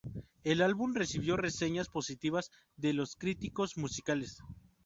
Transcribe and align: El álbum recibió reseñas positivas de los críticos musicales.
El 0.43 0.63
álbum 0.63 0.95
recibió 0.95 1.37
reseñas 1.37 1.87
positivas 1.87 2.49
de 2.75 2.93
los 2.93 3.15
críticos 3.15 3.77
musicales. 3.77 4.39